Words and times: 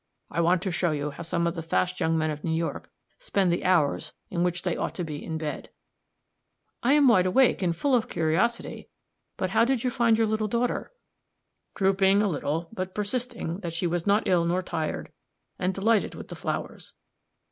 I 0.31 0.41
want 0.41 0.63
to 0.63 0.71
show 0.71 0.89
you 0.89 1.11
how 1.11 1.21
some 1.21 1.45
of 1.45 1.53
the 1.53 1.61
fast 1.61 1.99
young 1.99 2.17
men 2.17 2.31
of 2.31 2.43
New 2.43 2.55
York 2.55 2.89
spend 3.19 3.53
the 3.53 3.63
hours 3.63 4.13
in 4.31 4.41
which 4.41 4.63
they 4.63 4.75
ought 4.75 4.95
to 4.95 5.03
be 5.03 5.23
in 5.23 5.37
bed." 5.37 5.69
"I 6.81 6.93
am 6.93 7.07
wide 7.07 7.27
awake, 7.27 7.61
and 7.61 7.75
full 7.75 7.93
of 7.93 8.09
curiosity; 8.09 8.89
but 9.37 9.51
how 9.51 9.63
did 9.63 9.83
you 9.83 9.91
find 9.91 10.17
your 10.17 10.25
little 10.25 10.47
daughter?" 10.47 10.91
"Drooping 11.75 12.23
a 12.23 12.27
little, 12.27 12.67
but 12.73 12.95
persisting 12.95 13.59
that 13.59 13.73
she 13.73 13.85
was 13.85 14.07
not 14.07 14.25
ill 14.27 14.43
nor 14.43 14.63
tired, 14.63 15.11
and 15.59 15.71
delighted 15.71 16.15
with 16.15 16.29
the 16.29 16.35
flowers." 16.35 16.95